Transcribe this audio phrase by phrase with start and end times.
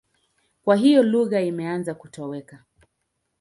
[0.63, 2.63] Kwa hiyo lugha imeanza kutoweka.